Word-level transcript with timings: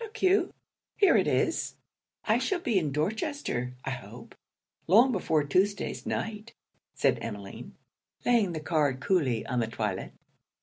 Look 0.00 0.20
you, 0.20 0.52
here 0.98 1.16
it 1.16 1.26
is.' 1.26 1.76
'I 2.24 2.38
shall 2.40 2.60
be 2.60 2.78
in 2.78 2.92
Dorsetshire, 2.92 3.72
I 3.86 3.90
hope, 3.92 4.34
long 4.86 5.12
before 5.12 5.44
Tuesday 5.44 5.94
se'nnight,' 5.94 6.52
said 6.92 7.18
Emmeline, 7.22 7.74
laying 8.26 8.52
the 8.52 8.60
card 8.60 9.00
coolly 9.00 9.46
on 9.46 9.60
the 9.60 9.66
toilet. 9.66 10.12